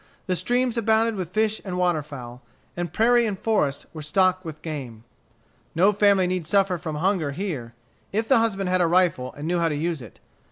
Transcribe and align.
The 0.25 0.35
streams 0.35 0.77
abounded 0.77 1.13
with 1.13 1.29
fish 1.29 1.61
and 1.63 1.77
waterfowl; 1.77 2.41
and 2.75 2.91
prairie 2.91 3.27
and 3.27 3.37
forest 3.37 3.85
were 3.93 4.01
stocked 4.01 4.43
with 4.43 4.63
game. 4.63 5.03
No 5.75 5.91
family 5.91 6.25
need 6.25 6.47
suffer 6.47 6.79
from 6.79 6.95
hunger 6.95 7.33
here, 7.33 7.75
if 8.11 8.27
the 8.27 8.39
husband 8.39 8.67
had 8.67 8.81
a 8.81 8.87
rifle 8.87 9.31
and 9.37 9.47
knew 9.47 9.59
how 9.59 9.69
to 9.69 9.75
use 9.75 10.01
it. 10.01 10.19